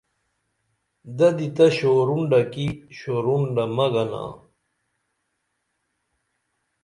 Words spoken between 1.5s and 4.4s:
تہ شورونڈہ کی شورونڈہ مہ گنا